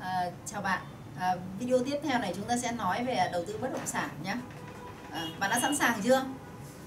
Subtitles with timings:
[0.00, 0.82] À, chào bạn.
[1.18, 4.08] À, video tiếp theo này chúng ta sẽ nói về đầu tư bất động sản
[4.24, 4.36] nhé.
[5.10, 6.24] À, bạn đã sẵn sàng chưa?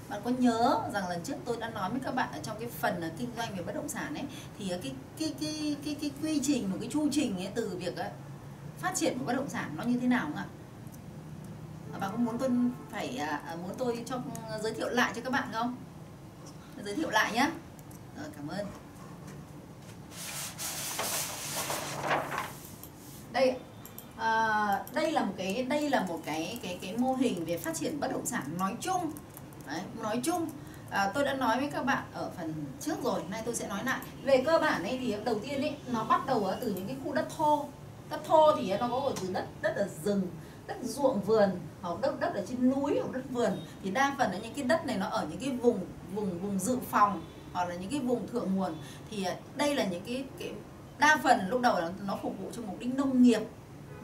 [0.08, 2.68] Bạn có nhớ rằng lần trước tôi đã nói với các bạn ở trong cái
[2.80, 4.24] phần là kinh doanh về bất động sản ấy
[4.58, 7.96] thì cái cái cái cái cái quy trình một cái chu trình ấy từ việc
[7.96, 8.10] ấy,
[8.78, 10.46] phát triển của bất động sản nó như thế nào không ạ?
[11.92, 12.50] À, bạn có muốn tôi
[12.90, 14.16] phải à, à muốn tôi cho
[14.50, 15.76] à, giới thiệu lại cho các bạn không?
[16.84, 17.50] Giới thiệu lại nhé.
[18.16, 18.66] Rồi cảm ơn.
[23.34, 23.54] đây
[24.24, 27.74] à, đây là một cái đây là một cái cái cái mô hình về phát
[27.74, 29.12] triển bất động sản nói chung.
[29.66, 30.48] Đấy, nói chung.
[30.90, 33.84] À, tôi đã nói với các bạn ở phần trước rồi nay tôi sẽ nói
[33.84, 34.00] lại.
[34.24, 37.12] Về cơ bản ấy thì đầu tiên ấy nó bắt đầu từ những cái khu
[37.12, 37.68] đất thô.
[38.10, 40.22] Đất thô thì nó có từ đất đất ở rừng
[40.66, 41.50] đất ruộng vườn
[41.82, 43.52] hoặc đất đất ở trên núi hoặc đất vườn.
[43.82, 45.80] Thì đa phần là những cái đất này nó ở những cái vùng
[46.14, 47.22] vùng vùng dự phòng
[47.52, 48.74] hoặc là những cái vùng thượng nguồn.
[49.10, 50.52] Thì ờ, đây là những cái, cái
[50.98, 53.40] đa phần lúc đầu là nó phục vụ cho mục đích nông nghiệp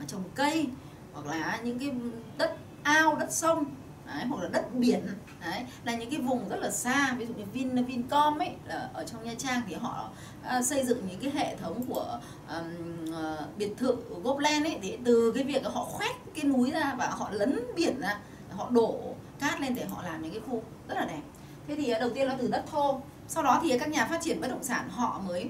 [0.01, 0.67] mà trồng cây
[1.13, 1.91] hoặc là những cái
[2.39, 3.65] đất ao đất sông
[4.07, 5.07] đấy, hoặc là đất biển
[5.41, 8.91] đấy là những cái vùng rất là xa ví dụ như Vin Vincom ấy là
[8.95, 10.11] ở trong Nha Trang thì họ
[10.43, 14.99] à, xây dựng những cái hệ thống của um, uh, biệt thự Gopland ấy để
[15.05, 18.19] từ cái việc họ khoét cái núi ra và họ lấn biển ra
[18.51, 21.23] họ đổ cát lên để họ làm những cái khu rất là đẹp.
[21.69, 24.21] Thế thì à, đầu tiên là từ đất thô sau đó thì các nhà phát
[24.23, 25.49] triển bất động sản họ mới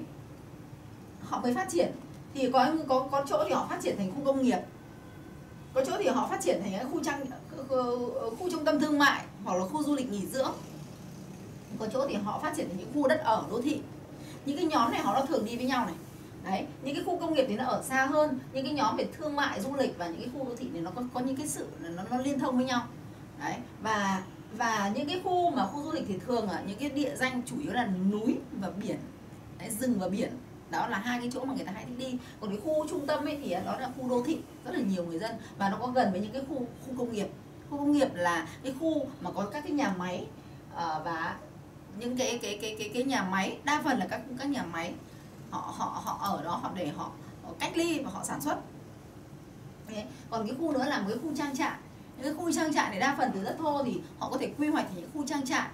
[1.21, 1.91] họ mới phát triển
[2.33, 4.59] thì có có có chỗ thì họ phát triển thành khu công nghiệp.
[5.73, 7.25] Có chỗ thì họ phát triển thành khu trang
[8.39, 10.51] khu trung tâm thương mại hoặc là khu du lịch nghỉ dưỡng.
[11.79, 13.81] Có chỗ thì họ phát triển thành những khu đất ở đô thị.
[14.45, 15.95] Những cái nhóm này họ nó thường đi với nhau này.
[16.43, 18.39] Đấy những cái khu công nghiệp thì nó ở xa hơn.
[18.53, 20.79] Những cái nhóm về thương mại du lịch và những cái khu đô thị thì
[20.79, 22.81] nó có có những cái sự nó nó liên thông với nhau.
[23.39, 24.23] Đấy và
[24.57, 27.41] và những cái khu mà khu du lịch thì thường ở những cái địa danh
[27.45, 28.97] chủ yếu là núi và biển.
[29.59, 30.31] Đấy, rừng và biển
[30.71, 32.17] đó là hai cái chỗ mà người ta hay thích đi.
[32.39, 35.05] Còn cái khu trung tâm ấy thì đó là khu đô thị rất là nhiều
[35.05, 35.35] người dân.
[35.57, 37.27] Và nó có gần với những cái khu khu công nghiệp.
[37.69, 40.25] Khu công nghiệp là cái khu mà có các cái nhà máy
[40.75, 41.35] ờ, và
[41.97, 44.93] những cái cái cái cái cái nhà máy đa phần là các các nhà máy.
[45.49, 47.11] Họ họ họ ở đó họ để họ,
[47.43, 48.57] họ cách ly và họ sản xuất.
[49.89, 50.03] Đấy.
[50.29, 51.71] còn cái khu nữa là một cái khu trang trại.
[52.17, 54.53] Những cái khu trang trại này đa phần từ đất thô thì họ có thể
[54.57, 55.67] quy hoạch thành những khu trang trại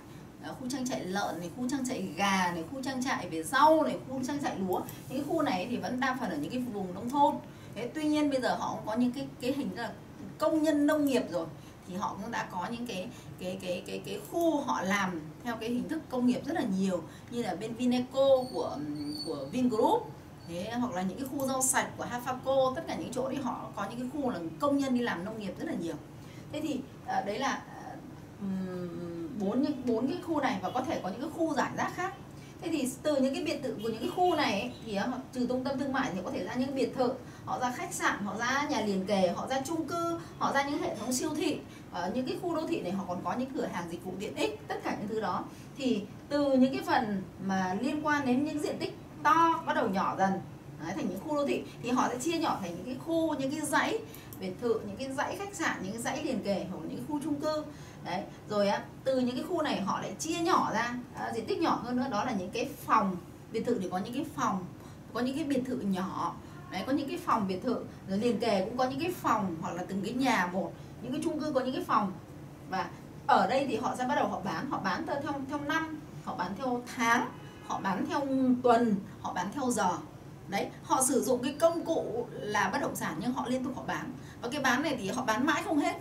[0.44, 3.84] khu trang trại lợn này, khu trang trại gà này, khu trang trại về rau
[3.84, 4.82] này, khu trang trại lúa.
[5.10, 7.36] Những khu này thì vẫn đa phần ở những cái vùng nông thôn.
[7.76, 9.92] Thế tuy nhiên bây giờ họ cũng có những cái cái hình là
[10.38, 11.48] công nhân nông nghiệp rồi.
[11.88, 13.08] Thì họ cũng đã có những cái
[13.40, 16.64] cái cái cái cái khu họ làm theo cái hình thức công nghiệp rất là
[16.78, 18.78] nhiều, như là bên Vineco của
[19.26, 20.12] của Vingroup.
[20.48, 23.38] Thế hoặc là những cái khu rau sạch của Hafaco, tất cả những chỗ đi
[23.38, 25.96] họ có những cái khu là công nhân đi làm nông nghiệp rất là nhiều.
[26.52, 27.96] Thế thì à, đấy là à,
[29.40, 31.92] bốn những bốn cái khu này và có thể có những cái khu giải rác
[31.96, 32.14] khác.
[32.62, 35.08] Thế thì từ những cái biệt thự của những cái khu này ấy, thì à,
[35.08, 37.12] họ trừ trung tâm thương mại thì có thể ra những biệt thự
[37.46, 40.70] họ ra khách sạn họ ra nhà liền kề họ ra chung cư họ ra
[40.70, 41.58] những hệ thống siêu thị.
[41.92, 44.12] Ở những cái khu đô thị này họ còn có những cửa hàng dịch vụ
[44.20, 45.44] tiện ích tất cả những thứ đó.
[45.78, 49.90] Thì từ những cái phần mà liên quan đến những diện tích to bắt đầu
[49.90, 50.32] nhỏ dần
[50.84, 53.36] đấy, thành những khu đô thị thì họ sẽ chia nhỏ thành những cái khu
[53.36, 54.00] những cái dãy
[54.40, 57.06] biệt thự những cái dãy khách sạn những cái dãy liền kề hoặc những cái
[57.08, 57.64] khu chung cư
[58.06, 61.46] đấy rồi á từ những cái khu này họ lại chia nhỏ ra à, diện
[61.46, 63.16] tích nhỏ hơn nữa đó là những cái phòng
[63.52, 64.66] biệt thự thì có những cái phòng
[65.14, 66.36] có những cái biệt thự nhỏ
[66.72, 69.56] đấy có những cái phòng biệt thự rồi liền kề cũng có những cái phòng
[69.62, 72.12] hoặc là từng cái nhà một những cái chung cư có những cái phòng
[72.70, 72.90] và
[73.28, 76.36] ở đây thì họ sẽ bắt đầu họ bán họ bán theo theo năm họ
[76.36, 77.30] bán theo tháng
[77.68, 78.22] họ bán theo
[78.64, 79.90] tuần họ bán theo giờ
[80.48, 83.74] đấy, họ sử dụng cái công cụ là bất động sản nhưng họ liên tục
[83.76, 84.12] họ bán.
[84.42, 85.96] Và cái bán này thì họ bán mãi không hết.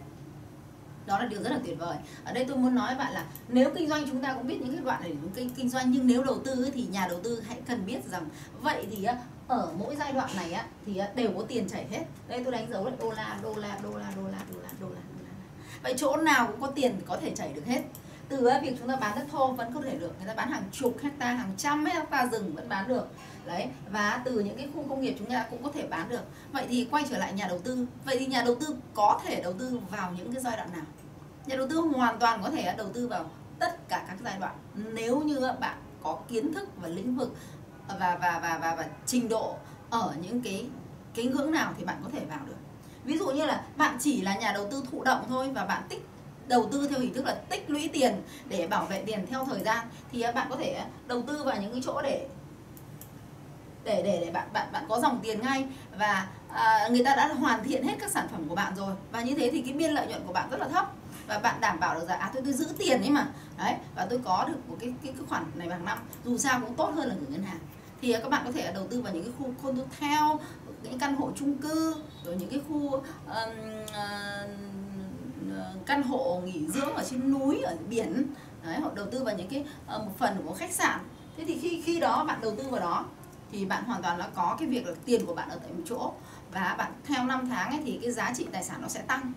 [1.06, 1.96] Đó là điều rất là tuyệt vời.
[2.24, 4.58] Ở đây tôi muốn nói với bạn là nếu kinh doanh chúng ta cũng biết
[4.60, 7.42] những cái đoạn này những kinh doanh, nhưng nếu đầu tư thì nhà đầu tư
[7.46, 8.28] hãy cần biết rằng
[8.60, 9.06] vậy thì
[9.48, 12.04] ở mỗi giai đoạn này, á, thì đều có tiền chảy hết.
[12.28, 14.70] Đây tôi đánh dấu là đô la đô la đô la đô la đô la
[14.80, 15.00] đô la
[15.82, 17.82] vậy chỗ nào cũng có tiền có thể chảy được hết.
[18.28, 20.12] Từ việc chúng ta bán đất thô vẫn có thể được.
[20.18, 23.08] Người ta bán hàng chục hecta, hàng trăm hecta rừng vẫn bán được
[23.46, 26.22] đấy và từ những cái khu công nghiệp chúng ta cũng có thể bán được.
[26.52, 27.86] Vậy thì quay trở lại nhà đầu tư.
[28.04, 30.84] Vậy thì nhà đầu tư có thể đầu tư vào những cái giai đoạn nào?
[31.46, 34.54] Nhà đầu tư hoàn toàn có thể đầu tư vào tất cả các giai đoạn
[34.74, 37.36] nếu như bạn có kiến thức và lĩnh vực
[37.88, 39.56] và và và và, và trình độ
[39.90, 40.66] ở những cái
[41.14, 42.56] cái ngưỡng nào thì bạn có thể vào được.
[43.04, 45.82] Ví dụ như là bạn chỉ là nhà đầu tư thụ động thôi và bạn
[45.88, 46.06] tích
[46.48, 49.60] đầu tư theo hình thức là tích lũy tiền để bảo vệ tiền theo thời
[49.60, 52.26] gian thì bạn có thể đầu tư vào những cái chỗ để
[53.86, 55.66] để để để bạn bạn bạn có dòng tiền ngay.
[55.98, 58.94] Và à, người ta đã hoàn thiện hết các sản phẩm của bạn rồi.
[59.12, 60.92] Và như thế thì cái biên lợi nhuận của bạn rất là thấp.
[61.26, 63.26] Và bạn đảm bảo được rằng à tôi tôi giữ tiền ấy mà.
[63.58, 65.98] Đấy và tôi có được một cái cái, cái khoản này hàng năm.
[66.24, 67.58] Dù sao cũng tốt hơn là gửi ngân hàng.
[68.02, 70.46] Thì à, các bạn có thể đầu tư vào những cái khu condotel
[70.82, 71.94] những căn hộ chung cư
[72.24, 73.02] rồi những cái khu um,
[73.86, 74.50] uh,
[75.86, 78.26] căn hộ nghỉ dưỡng ở trên núi ở biển.
[78.64, 79.64] Đấy họ đầu tư vào những cái
[79.96, 81.00] uh, một phần của khách sạn.
[81.36, 83.04] Thế thì khi khi đó bạn đầu tư vào đó
[83.52, 85.82] thì bạn hoàn toàn là có cái việc là tiền của bạn ở tại một
[85.88, 86.12] chỗ.
[86.52, 89.32] Và bạn theo năm tháng ấy thì cái giá trị tài sản nó sẽ tăng.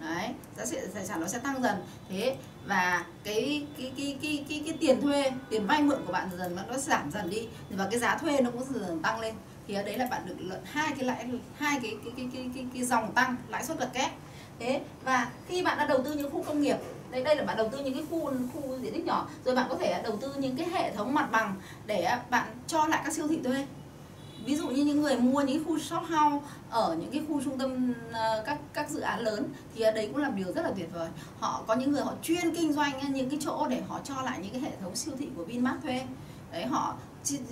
[0.00, 1.76] Đấy giá trị tài sản nó sẽ tăng dần.
[2.08, 2.36] Thế
[2.66, 6.38] và cái cái cái cái cái, cái tiền thuê tiền vay mượn của bạn dần
[6.38, 7.48] dần nó giảm dần đi.
[7.70, 9.34] Và cái giá thuê nó cũng dần dần tăng lên.
[9.68, 12.50] Thì ở đấy là bạn được lợi hai cái lãi hai cái cái cái cái
[12.54, 14.10] cái, cái dòng tăng lãi suất là kép.
[14.58, 16.76] Thế và khi bạn đã đầu tư những khu công nghiệp
[17.10, 19.28] đây đây là bạn đầu tư những cái khu khu diện tích nhỏ.
[19.44, 21.54] Rồi bạn có thể đầu tư những cái hệ thống mặt bằng
[21.86, 23.66] để bạn cho lại các siêu thị thuê.
[24.44, 27.58] Ví dụ như những người mua những khu shop house ở những cái khu trung
[27.58, 30.88] tâm ờ, các các dự án lớn thì đấy cũng là điều rất là tuyệt
[30.92, 31.08] vời.
[31.38, 34.38] Họ có những người họ chuyên kinh doanh những cái chỗ để họ cho lại
[34.42, 36.06] những cái hệ thống siêu thị của Vinmart thuê.
[36.52, 36.96] Đấy, họ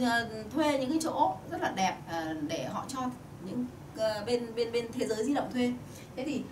[0.01, 3.01] ờ, thuê những cái chỗ rất là đẹp ờ, để họ cho
[3.47, 3.67] những
[4.27, 5.73] bên bên bên thế giới di động thuê.
[6.17, 6.43] Thế thì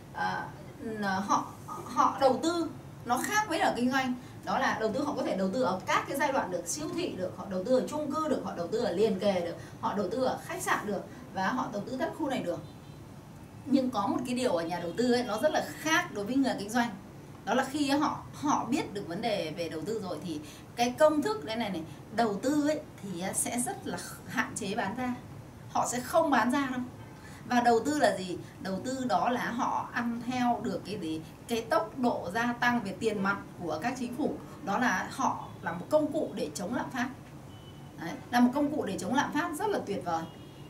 [1.27, 1.45] họ
[1.85, 2.69] họ đầu tư
[3.05, 4.15] nó khác với là kinh doanh.
[4.45, 6.67] Đó là đầu tư, họ có thể đầu tư ở các cái giai đoạn được
[6.67, 9.19] siêu thị được, họ đầu tư ở chung cư được, họ đầu tư ở liền
[9.19, 11.05] kề được, họ đầu tư ở khách sạn được
[11.35, 12.61] và họ đầu tư các khu này được.
[13.67, 16.25] Nhưng có một cái điều ở nhà đầu tư ấy, nó rất là khác đối
[16.25, 16.91] với người kinh doanh.
[17.45, 20.41] Đó là khi họ họ biết được vấn đề về đầu tư rồi thì
[20.77, 21.83] cái công thức đây này này,
[22.17, 23.99] đầu tư ấy thì sẽ rất là
[24.29, 25.15] hạn chế bán ra.
[25.73, 26.81] Họ sẽ không bán ra đâu
[27.49, 28.39] và đầu tư là gì?
[28.61, 31.21] Đầu tư đó là họ ăn theo được cái gì?
[31.49, 34.35] Cái tốc độ gia tăng về tiền mặt của các chính phủ.
[34.65, 37.09] Đó là họ là một công cụ để chống lạm phát.
[38.01, 40.23] Đấy, là một công cụ để chống lạm phát rất là tuyệt vời.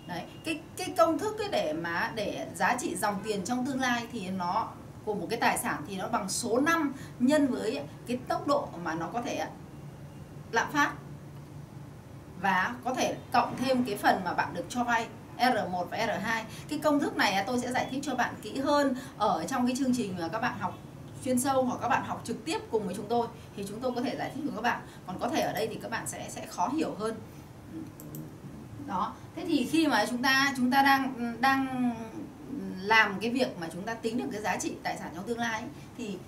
[0.06, 3.81] Đấy, cái cái công thức cái để mà để giá trị dòng tiền trong tương
[3.81, 4.69] lai thì nó
[5.05, 8.69] của một cái tài sản thì nó bằng số 5 nhân với cái tốc độ
[8.85, 9.47] mà nó có thể
[10.53, 10.93] lạm phát.
[12.41, 15.09] Và có thể cộng thêm cái phần mà bạn được cho vay.
[15.38, 18.94] R1 và R2 cái công thức này tôi sẽ giải thích cho bạn kỹ hơn
[19.19, 20.78] ở trong cái chương trình mà các bạn học
[21.25, 23.26] chuyên sâu hoặc các bạn học trực tiếp cùng với chúng tôi.
[23.56, 24.81] Thì chúng tôi có thể giải thích với các bạn.
[25.06, 27.14] Còn có thể ở đây thì các bạn sẽ sẽ khó hiểu hơn.
[28.86, 29.12] Đó.
[29.36, 31.94] Thế thì khi mà chúng ta chúng ta đang đang
[32.81, 35.38] làm cái việc mà chúng ta tính được cái giá trị tài sản trong tương
[35.38, 36.19] lai ấy, thì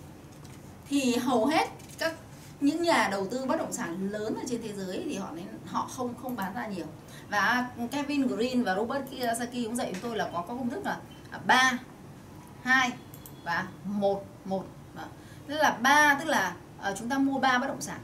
[0.89, 1.69] thì hầu hết
[1.99, 2.15] các
[2.61, 5.47] những nhà đầu tư bất động sản lớn ở trên thế giới thì họ nên
[5.67, 6.87] họ không không bán ra nhiều.
[7.29, 10.85] Và Kevin Green và Robert Kiyosaki cũng dạy chúng tôi là có có công thức
[10.85, 10.99] là
[11.31, 11.79] à, ba
[12.63, 12.91] hai
[13.45, 14.65] và một một.
[15.47, 17.99] Tức là ba tức là à, chúng ta mua ba bất động sản.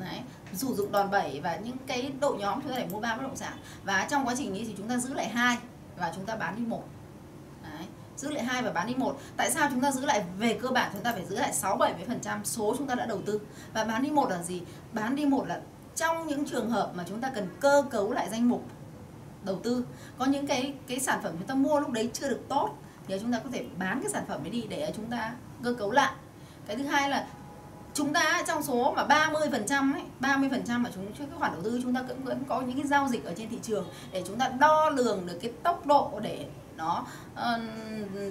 [0.00, 0.20] Đấy,
[0.52, 3.22] sử dụng đòn bẩy và những cái đội nhóm chúng ta để mua ba bất
[3.22, 3.52] động sản.
[3.84, 5.58] Và trong quá trình นี้ thì chúng ta giữ lại hai
[5.96, 6.84] và chúng ta bán đi một
[8.16, 9.20] giữ lại hai và bán đi một.
[9.36, 10.90] Tại sao chúng ta giữ lại về cơ bản?
[10.92, 13.40] Chúng ta phải giữ lại 6 70 phần trăm số chúng ta đã đầu tư.
[13.74, 14.62] Và bán đi một là gì?
[14.92, 15.60] Bán đi một là
[15.96, 18.64] trong những trường hợp mà chúng ta cần cơ cấu lại danh mục
[19.44, 19.84] đầu tư,
[20.18, 22.70] có những cái cái sản phẩm chúng ta mua lúc đấy chưa được tốt,
[23.06, 25.32] thì chúng ta có thể bán cái sản phẩm ấy đi để chúng ta
[25.64, 26.12] cơ cấu lại.
[26.66, 27.26] Cái thứ hai là
[27.94, 31.26] chúng ta trong số mà 30 phần trăm ấy 30 phần trăm mà chúng, cái
[31.38, 33.58] khoản đầu tư chúng ta cũng vẫn có những cái giao dịch ở trên thị
[33.62, 37.62] trường để chúng ta đo lường được cái tốc độ để nó uh,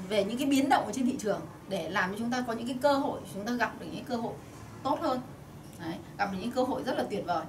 [0.10, 2.54] về những cái biến động ở trên thị trường để làm cho chúng ta có
[2.54, 4.34] những cái cơ hội chúng ta gặp được những cơ hội
[4.84, 5.22] tốt hơn.
[5.80, 7.46] Đấy, gặp được những cơ hội rất là tuyệt vời.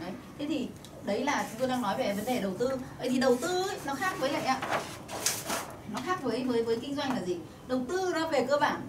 [0.00, 0.10] Đấy.
[0.38, 0.68] thế thì
[1.04, 2.68] đấy là chúng tôi đang nói về vấn đề đầu tư.
[2.98, 4.60] Vậy thì đầu tư ấy, nó khác với lại ạ
[5.94, 7.36] nó khác với với với kinh doanh là gì?
[7.68, 8.80] Đầu tư nó về cơ bản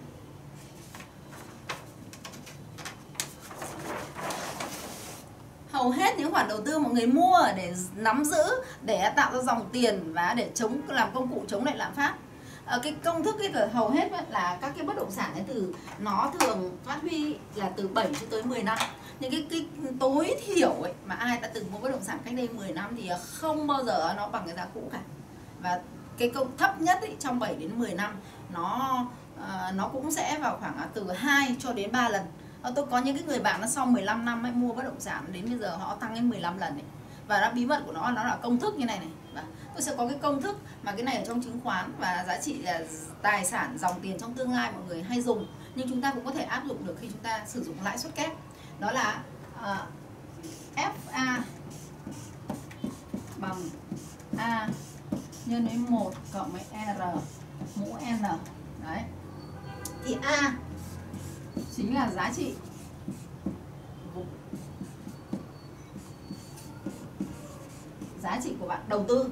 [5.78, 8.42] hầu hết những khoản đầu tư mọi người mua để nắm giữ
[8.82, 12.14] để tạo ra dòng tiền và để chống làm công cụ chống lại lạm phát.
[12.64, 15.74] Ở cái công thức ấy hầu hết là các cái bất động sản ấy từ
[15.98, 18.78] nó thường phát huy là từ 7 cho tới 10 năm.
[19.20, 19.66] Những cái, cái
[20.00, 22.96] tối thiểu ấy mà ai đã từng mua bất động sản cách đây 10 năm
[22.96, 25.00] thì không bao giờ nó bằng cái giá cũ cả.
[25.62, 25.80] Và
[26.18, 28.16] cái công thấp nhất ấy, trong 7 đến 10 năm
[28.52, 29.04] nó
[29.40, 32.22] ờ, nó cũng sẽ vào khoảng từ 2 cho đến 3 lần.
[32.62, 35.00] Ờ, tôi có những cái người bạn nó sau 15 năm ấy mua bất động
[35.00, 36.84] sản đến bây giờ họ tăng lên 15 lần ấy.
[37.26, 39.08] và nó bí mật của nó nó là công thức như này này.
[39.34, 42.24] Và tôi sẽ có cái công thức mà cái này ở trong chứng khoán và
[42.26, 42.80] giá trị là
[43.22, 45.46] tài sản dòng tiền trong tương lai mọi người hay dùng.
[45.74, 47.98] Nhưng chúng ta cũng có thể áp dụng được khi chúng ta sử dụng lãi
[47.98, 48.32] suất kép.
[48.78, 49.22] Đó là
[49.62, 49.86] ờ,
[50.72, 51.40] uh, FA
[53.36, 53.56] bằng
[54.38, 54.68] A
[55.46, 57.02] nhân với 1 cộng với R
[57.74, 58.22] mũ N.
[58.84, 59.02] Đấy.
[60.04, 60.52] Thì A
[61.76, 62.54] chính là giá trị.
[68.22, 69.30] Giá trị của bạn đầu tư.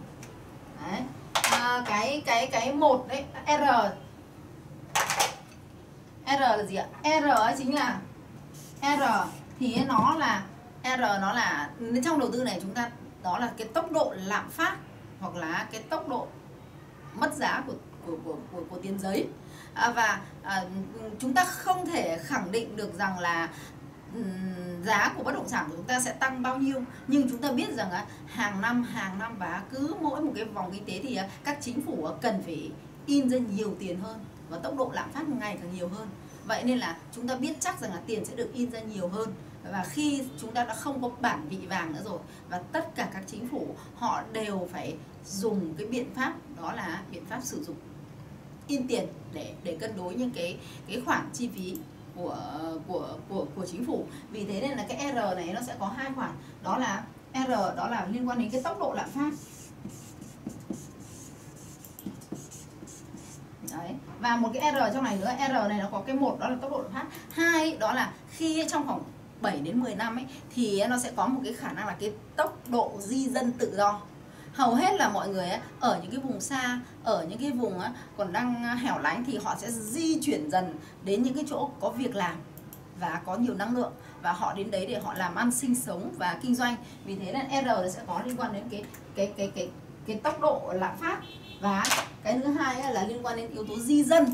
[0.82, 1.00] Đấy.
[1.32, 3.62] À, cái cái cái một đấy r.
[6.26, 6.86] R là gì ạ?
[7.02, 8.00] R chính là
[8.82, 9.02] r.
[9.58, 10.44] Thì nó là
[10.84, 11.70] r nó là
[12.04, 12.90] trong đầu tư này chúng ta
[13.22, 14.76] đó là cái tốc độ lạm phát
[15.20, 16.26] hoặc là cái tốc độ
[17.14, 17.72] mất giá của
[18.06, 19.28] của của của, của tiền giấy
[19.76, 20.64] à, và à,
[21.18, 23.48] chúng ta không thể khẳng định được rằng là
[24.14, 24.20] ừ,
[24.84, 26.82] giá của bất động sản của chúng ta sẽ tăng bao nhiêu.
[27.08, 27.90] Nhưng chúng ta biết rằng
[28.26, 31.82] hàng năm hàng năm và cứ mỗi một cái vòng kinh tế thì các chính
[31.82, 32.70] phủ cần phải
[33.06, 36.08] in ra nhiều tiền hơn và tốc độ lạm phát ngày càng nhiều hơn.
[36.46, 39.08] Vậy nên là chúng ta biết chắc rằng là tiền sẽ được in ra nhiều
[39.08, 39.34] hơn.
[39.72, 42.18] Và khi chúng ta đã không có bản vị vàng nữa rồi
[42.48, 47.02] và tất cả các chính phủ họ đều phải dùng cái biện pháp đó là
[47.12, 47.76] biện pháp sử dụng
[48.66, 50.58] in tiền để để cân đối những cái
[50.88, 51.76] cái khoản chi phí
[52.16, 52.38] của
[52.86, 55.86] của của của chính phủ vì thế nên là cái R này nó sẽ có
[55.96, 56.30] hai khoản
[56.62, 57.04] đó là
[57.34, 59.30] R đó là liên quan đến cái tốc độ lạm phát
[63.70, 63.94] Đấy.
[64.20, 66.56] Và một cái R trong này nữa, R này nó có cái một đó là
[66.62, 67.06] tốc độ lạm phát.
[67.30, 69.00] Hai đó là khi trong khoảng
[69.40, 72.12] 7 đến 10 năm ấy thì nó sẽ có một cái khả năng là cái
[72.36, 74.00] tốc độ di dân tự do
[74.56, 77.78] hầu hết là mọi người ấy, ở những cái vùng xa ở những cái vùng
[77.78, 81.44] ấy, còn đang à, hẻo lánh thì họ sẽ di chuyển dần đến những cái
[81.48, 82.36] chỗ có việc làm
[83.00, 83.92] và có nhiều năng lượng.
[84.22, 86.76] Và họ đến đấy để họ làm ăn sinh sống và kinh doanh.
[87.04, 88.84] Vì thế là R sẽ có liên quan đến cái
[89.14, 89.70] cái cái cái
[90.06, 91.20] cái tốc độ lạm phát.
[91.60, 91.84] Và
[92.22, 94.26] cái thứ hai là liên quan đến yếu tố di dân.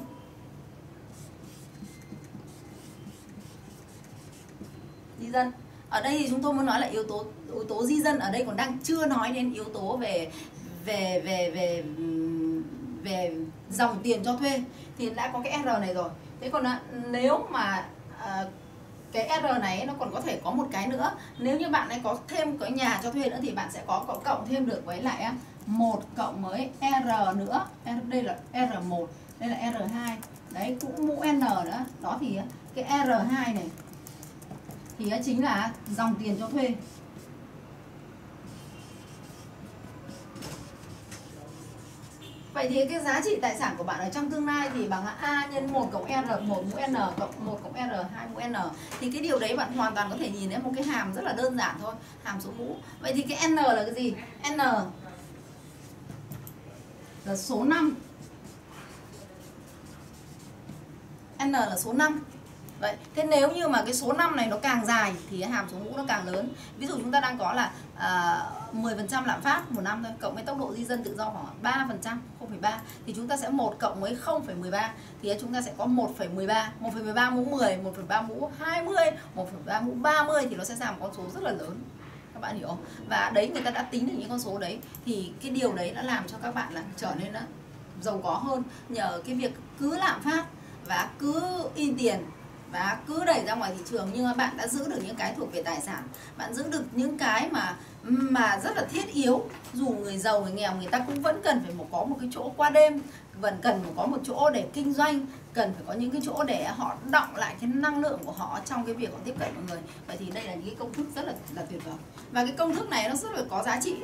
[5.21, 5.53] Di dân
[5.93, 8.31] ở đây thì chúng tôi muốn nói là yếu tố yếu tố di dân ở
[8.31, 10.31] đây còn đang chưa nói đến yếu tố về
[10.85, 11.85] về về về
[13.03, 13.37] về
[13.71, 14.63] dòng tiền cho thuê
[14.99, 16.11] thì đã có cái R này rồi.
[16.41, 16.81] Thế còn à,
[17.11, 17.85] nếu mà
[18.19, 18.45] à,
[19.13, 22.01] cái R này nó còn có thể có một cái nữa nếu như bạn ấy
[22.05, 24.83] có thêm cái nhà cho thuê nữa thì bạn sẽ có, có cộng thêm được
[24.85, 25.35] với lại à,
[25.67, 27.67] một cộng với R nữa.
[28.09, 29.07] Đây là R1
[29.39, 30.17] đây là R2
[30.51, 31.85] đấy cũng mũ N nữa.
[32.03, 32.39] Đó thì
[32.75, 33.71] cái R2 này
[34.99, 36.75] thì chính là dòng tiền cho thuê.
[42.55, 45.07] Vậy thì cái giá trị tài sản của bạn ở trong tương lai thì bằng
[45.07, 48.55] A nhân 1 cộng R 1 mũ N cộng 1 cộng R 2 mũ N.
[49.01, 51.25] Thì cái điều đấy bạn hoàn toàn có thể nhìn thấy một cái hàm rất
[51.25, 52.77] là đơn giản thôi, Hàm số mũ.
[53.01, 54.15] Vậy thì cái N là cái gì?
[54.55, 54.59] N
[57.25, 57.97] là số 5
[61.45, 62.25] N là số 5
[62.83, 65.69] Vậy, thế nếu như mà cái số 5 này nó càng dài thì cái hàm
[65.73, 66.53] số mũ nó càng lớn.
[66.79, 70.13] Ví dụ chúng ta đang có là à, uh, 10% lạm phát một năm thôi,
[70.21, 73.49] cộng với tốc độ di dân tự do khoảng 3%, 0,3 thì chúng ta sẽ
[73.49, 74.89] 1 cộng với 0,13
[75.23, 79.05] thì chúng ta sẽ có 1,13, 1,13 mũ 10, 1,3 mũ 20,
[79.37, 81.83] 1,3 mũ 30 thì nó sẽ ra một con số rất là lớn.
[82.35, 82.85] Các bạn hiểu không?
[83.09, 84.79] Và đấy người ta đã tính được những con số đấy.
[85.07, 87.43] Thì cái điều đấy đã làm cho các bạn là trở nên là
[88.01, 88.63] giàu có hơn.
[88.89, 90.45] Nhờ cái việc cứ lạm phát
[90.87, 91.43] và cứ
[91.75, 92.25] in tiền
[92.73, 95.35] và cứ đẩy ra ngoài thị trường, nhưng mà bạn đã giữ được những cái
[95.37, 96.03] thuộc về tài sản.
[96.37, 99.45] Bạn giữ được những cái mà mà rất là thiết yếu.
[99.75, 102.29] Dù người giàu, người nghèo, người ta cũng vẫn cần phải một, có một cái
[102.33, 103.01] chỗ qua đêm.
[103.41, 105.27] Vẫn cần phải có một chỗ để kinh doanh.
[105.53, 108.61] Cần phải có những cái chỗ để họ động lại cái năng lượng của họ
[108.65, 109.81] trong cái việc họ tiếp cận mọi người.
[110.07, 111.95] Vậy thì đây là những cái công thức rất là là tuyệt vời.
[112.33, 113.97] Và cái công thức này nó rất là có giá trị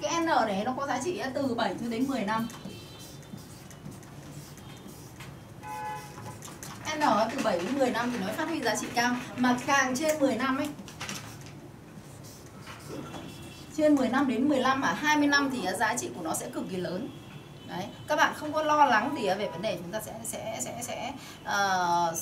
[0.00, 2.48] cái n này nó có giá trị từ 7 cho đến 10 năm.
[6.96, 9.16] N từ 7 đến 10 năm thì nó phát huy giá trị cao.
[9.36, 10.68] Mà càng trên 10 năm ấy
[13.76, 16.64] Trên 10 năm đến 15 à 20 năm thì giá trị của nó sẽ cực
[16.70, 17.08] kỳ lớn.
[17.68, 20.58] Đấy, các bạn không có lo lắng gì về vấn đề chúng ta sẽ sẽ
[20.60, 22.18] sẽ sẽ uh,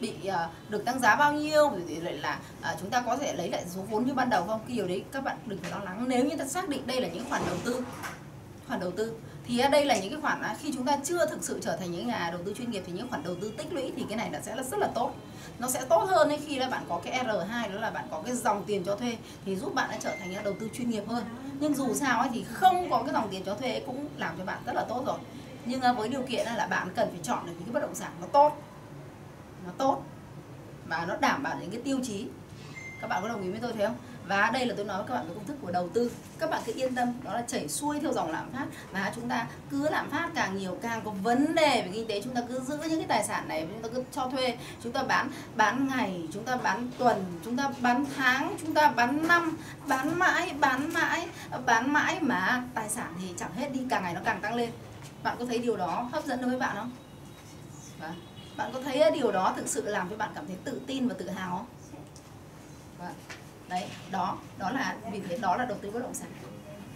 [0.00, 3.32] bị uh, được tăng giá bao nhiêu thì lại là uh, chúng ta có thể
[3.32, 4.60] lấy lại số vốn như ban đầu không?
[4.68, 6.04] Cái điều đấy các bạn đừng phải lo lắng.
[6.08, 7.84] Nếu như ta xác định đây là những khoản đầu tư
[8.68, 9.14] khoản đầu tư
[9.48, 12.06] thì đây là những cái khoản khi chúng ta chưa thực sự trở thành những
[12.06, 14.30] nhà đầu tư chuyên nghiệp thì những khoản đầu tư tích lũy thì cái này
[14.30, 15.14] là sẽ là rất là tốt.
[15.58, 18.34] Nó sẽ tốt hơn khi là bạn có cái R2 đó là bạn có cái
[18.34, 21.02] dòng tiền cho thuê thì giúp bạn đã trở thành nhà đầu tư chuyên nghiệp
[21.08, 21.24] hơn.
[21.60, 24.44] Nhưng dù sao ấy thì không có cái dòng tiền cho thuê cũng làm cho
[24.44, 25.18] bạn rất là tốt rồi.
[25.64, 27.94] Nhưng à, với điều kiện là bạn cần phải chọn được những cái bất động
[27.94, 28.62] sản nó tốt
[29.66, 30.02] nó tốt
[30.88, 32.26] và nó đảm bảo những cái tiêu chí.
[33.00, 33.96] Các bạn có đồng ý với tôi thế không?
[34.28, 36.10] Và đây là tôi nói với các bạn về công thức của đầu tư.
[36.38, 38.66] Các bạn cứ yên tâm, đó là chảy xuôi theo dòng lạm phát.
[38.92, 42.22] Và chúng ta cứ lạm phát càng nhiều, càng có vấn đề về kinh tế.
[42.22, 44.56] Chúng ta cứ giữ những cái tài sản này, chúng ta cứ cho thuê.
[44.82, 48.88] Chúng ta bán bán ngày, chúng ta bán tuần, chúng ta bán tháng, chúng ta
[48.88, 49.56] bán năm,
[49.86, 51.28] bán mãi bán mãi
[51.66, 54.70] bán mãi mà tài sản thì chẳng hết đi, càng ngày nó càng tăng lên.
[55.22, 56.90] Bạn có thấy điều đó hấp dẫn đối với bạn không?
[58.00, 58.14] Và
[58.56, 61.14] bạn có thấy điều đó thực sự làm cho bạn cảm thấy tự tin và
[61.18, 61.66] tự hào không?
[62.98, 63.14] Vâng
[63.68, 66.28] đấy đó đó là vì thế đó là đầu tư bất động sản.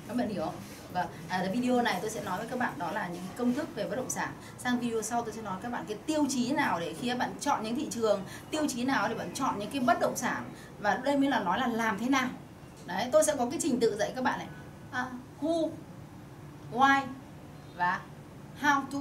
[0.08, 0.54] Các bạn hiểu không?
[0.92, 3.74] Và à, video này tôi sẽ nói với các bạn đó là những công thức
[3.74, 4.28] về bất động sản.
[4.58, 7.18] Sang video sau tôi sẽ nói các bạn cái tiêu chí nào để khi các
[7.18, 10.16] bạn chọn những thị trường tiêu chí nào để bạn chọn những cái bất động
[10.16, 10.44] sản.
[10.78, 12.28] Và đây mới là nói là làm thế nào.
[12.86, 14.48] Đấy tôi sẽ có cái trình tự dạy các bạn này.
[14.92, 15.06] À,
[15.40, 15.70] who
[16.72, 17.02] why
[17.76, 18.00] và
[18.62, 18.98] how to.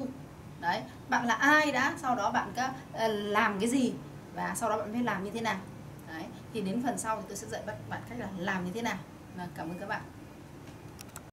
[0.60, 3.94] Đấy bạn là ai đã sau đó bạn có ờ, làm cái gì
[4.36, 5.58] và sau đó bạn phải làm như thế nào
[6.14, 6.24] đấy,
[6.54, 8.82] thì đến phần sau thì tôi sẽ dạy các bạn cách là làm như thế
[8.82, 8.98] nào.
[9.38, 10.02] Và cảm ơn các bạn.